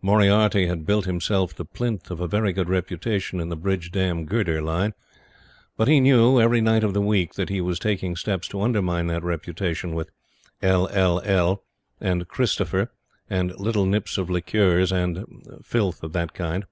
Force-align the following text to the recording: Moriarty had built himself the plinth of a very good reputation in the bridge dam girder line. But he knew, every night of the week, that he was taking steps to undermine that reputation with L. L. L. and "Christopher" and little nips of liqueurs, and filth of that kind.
Moriarty 0.00 0.68
had 0.68 0.86
built 0.86 1.04
himself 1.04 1.52
the 1.52 1.64
plinth 1.64 2.12
of 2.12 2.20
a 2.20 2.28
very 2.28 2.52
good 2.52 2.68
reputation 2.68 3.40
in 3.40 3.48
the 3.48 3.56
bridge 3.56 3.90
dam 3.90 4.24
girder 4.24 4.62
line. 4.62 4.92
But 5.76 5.88
he 5.88 5.98
knew, 5.98 6.40
every 6.40 6.60
night 6.60 6.84
of 6.84 6.94
the 6.94 7.00
week, 7.00 7.34
that 7.34 7.48
he 7.48 7.60
was 7.60 7.80
taking 7.80 8.14
steps 8.14 8.46
to 8.50 8.62
undermine 8.62 9.08
that 9.08 9.24
reputation 9.24 9.96
with 9.96 10.12
L. 10.62 10.86
L. 10.92 11.20
L. 11.24 11.64
and 12.00 12.28
"Christopher" 12.28 12.92
and 13.28 13.52
little 13.58 13.84
nips 13.84 14.16
of 14.16 14.30
liqueurs, 14.30 14.92
and 14.92 15.24
filth 15.64 16.04
of 16.04 16.12
that 16.12 16.34
kind. 16.34 16.66